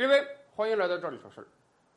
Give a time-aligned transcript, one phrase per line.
[0.00, 1.46] 各位，欢迎来到这里说事儿。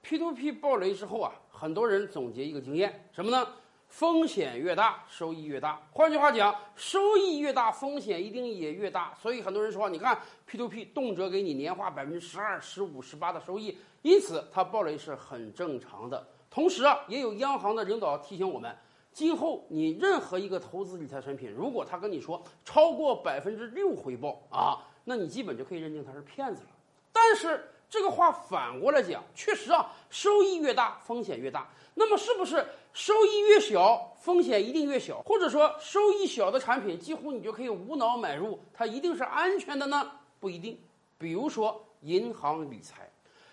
[0.05, 3.47] P2P 暴雷之后啊，很多人总结一个经验，什么呢？
[3.87, 5.81] 风险越大，收益越大。
[5.89, 9.15] 换句话讲，收益越大，风险一定也越大。
[9.21, 16.27] 所以很多人说，你看 P to P 动辄给你年化百分之十二、十五、十八的收益，因此它暴雷是很正常的。
[16.49, 18.75] 同时啊，也有央行的领导提醒我们，
[19.13, 26.69] 今后你任何一个投资理财产品，如果他跟你说超过百分之六回报啊，那你基本就可以认定他是骗子了。
[27.13, 27.63] 但是
[27.93, 31.69] 这个话反过来讲，确实啊，收益越大，风险越大。
[31.93, 35.21] 那么是不是收益越小，风险一定越小？
[35.21, 40.09] 或者说收益小的产品，几乎你就可以无脑买入，它一定是安全的呢？
[40.39, 40.75] 不一定。
[41.19, 43.07] 比如说银行理财，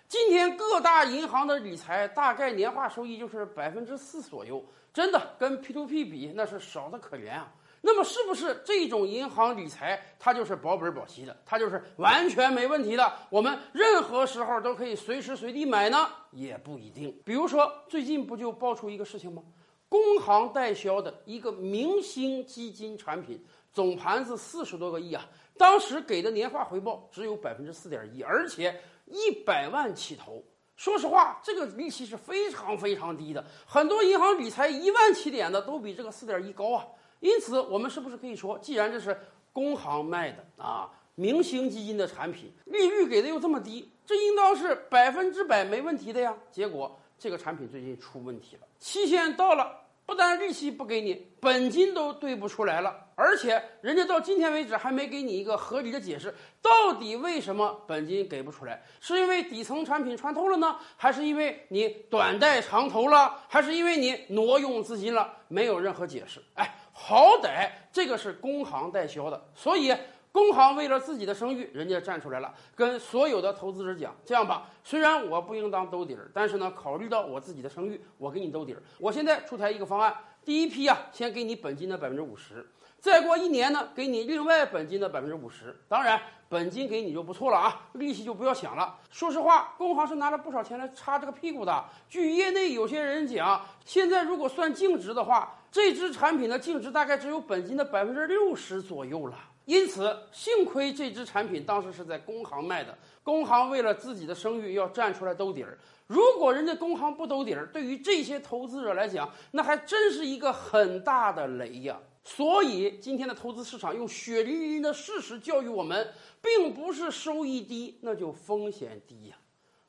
[0.07, 7.53] 今天各大银行的理财大概年化收益就是百分之四左右，真的跟 P to P 比那是少的可怜啊。
[7.83, 13.11] 那么是不是这种银行理财它就是保本保息的，它就是完全没问题的？
[13.29, 16.07] 我们任何时候都可以随时随地买呢？
[16.29, 17.19] 也不一定。
[17.25, 19.41] 比如说最近不就爆出一个事情吗？
[19.89, 30.41] 工行代销的一个明星基金产品，总盘子四十多个亿啊，当时给的年化回报只有百分之四点一，而且一百万起投。
[30.77, 36.85] 说实话，这个利息是非常非常低的，很多银行理财一万起点的都比这个四点一高啊。
[37.21, 39.17] 因此，我们是不是可以说，既然这是
[39.53, 46.35] 工行卖的啊，明星基金的产品，利率给的又这么低，这应当是百分之百没问题的呀？
[46.51, 58.81] 结果这个产品最近出问题了，期限到了，不但利息不给你，本金都兑不出来了，而且人家到今天为止还没给你一个合理的解释，到底为什么本金给不出来？
[58.99, 65.31] 是因为底层产品穿透了呢，还是因为你短贷长投了，还是因为你挪用资金了？
[65.49, 66.41] 没有任何解释。
[66.55, 66.77] 哎。
[66.93, 69.95] 好歹这个是工行代销的，所以
[70.31, 78.81] 工行为了自己的声誉，人家站出来了，跟所有的投资者讲：这样吧，虽然我不应当兜底儿，但是呢，考虑到我自己的声誉，我给你兜底儿。
[78.97, 82.65] 我现在出台一个方案，第一批啊，先给你本金的百分之五十，
[82.97, 85.77] 再过一年呢，给你另外本金的百分之五十。
[85.89, 88.97] 当然，本金给你就不错了啊，利息就不要想了。
[89.09, 91.83] 说实话，工行是拿了不少钱来擦这个屁股的。
[92.07, 105.79] 据业内有些人讲，现在如果算净值的话，这支产品的净值大概只有本金的百分之六十左右了，因此幸亏这支产品当时是在工行卖的，工行为了自己的声誉要站出来兜底儿。
[106.07, 111.97] 如果人家工行不兜底儿，对于这些投资者来讲，那还真是一个很大的雷呀。
[112.23, 116.05] 所以今天的投资市场用血淋淋的事实教育我们，
[116.41, 119.37] 并不是收益低那就风险低呀。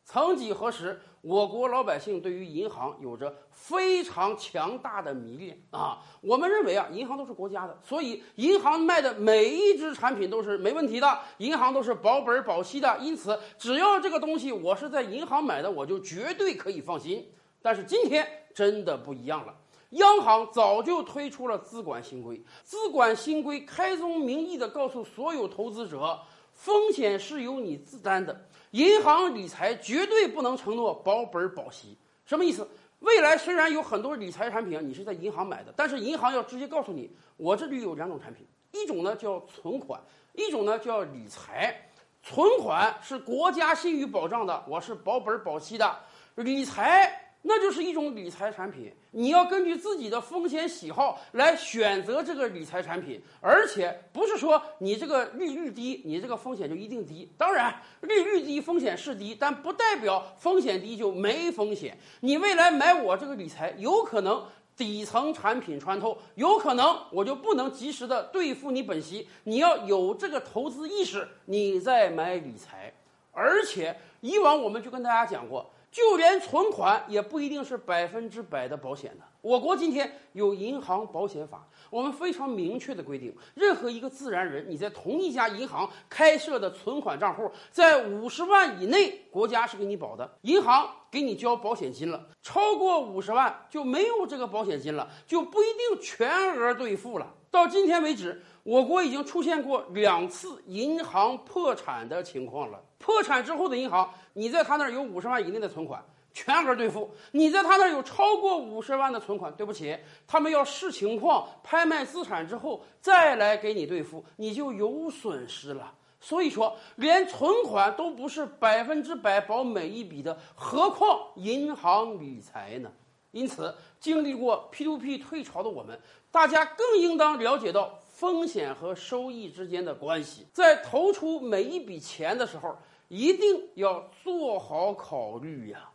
[0.04, 6.00] 曾几何时，我国老百姓对于银行有着非常强大的迷恋啊！
[6.20, 12.98] 我们认为啊，银行都是国家的，所以银行卖的每一只产品都是没问题的，银行都是保本保息的。
[12.98, 17.32] 因此，只要这个东西我是在银行买的，我就绝对可以放心。
[17.62, 19.54] 但是今天真的不一样了，
[19.90, 26.18] 央行早就推出了资管新规，资管新规开宗明义的告诉所有投资者，
[26.52, 28.48] 风险是由你自担的。
[28.70, 32.66] 银行理财绝对不能承诺保本保息，什么意思？
[33.00, 40.00] 未来虽然有很多理财产品你是在银行买的，但是银行要直接告诉你，我这里有两种产品，一种呢叫存款，
[40.34, 41.88] 一种呢叫理财。
[42.22, 45.98] 存款是国家信誉保障的，我是保本保息的，
[46.36, 47.31] 理财。
[47.44, 57.28] 那就是一种理财产品，你要根据自己的风险喜好来选择这个理财产品，而且不是说你这个利率低，你这个风险就一定低。
[57.36, 61.98] 当然，利率低风险是低，但不代表风险低就没风险。
[62.20, 64.44] 你未来买我这个理财，有可能
[64.76, 69.28] 底层产品穿透，有可能我就不能及时的兑付你本息。
[69.44, 72.94] 你要有这个投资意识，你再买理财。
[73.32, 75.68] 而且以往我们就跟大家讲过。
[75.92, 79.24] 就连存款也不一定是百分之百的保险的。
[79.42, 97.34] 我国今天有银行保险法，我们非常明确的规定，任何一个自然人你在同一家银行开设的存款账户，在五十万以内，国家是给你保的，银行给你交保险金了；超过五十万就没有这个保险金了，就不一定全额兑付了。
[97.50, 102.80] 到今天为止，我国已经出现过两次银行破产的情况了。
[102.98, 106.00] 破产之后的银行，你在他那儿有五十万以内的存款，
[106.32, 115.92] 全额兑付；你在他那儿有超过五十万的存款，对不起，他们要视情况拍卖资产之后再来给你兑付，你就有损失了。
[116.20, 122.88] 所以说，连存款都不是百分之百保每一笔的，何况银行理财呢？
[123.32, 125.98] 因此，经历过 P2P 退潮的我们，
[126.30, 130.46] 大家更应当了解到风险和收益之间的关系。
[130.52, 132.78] 在投出每一笔钱的时候，
[133.08, 135.91] 一定要做好考虑呀。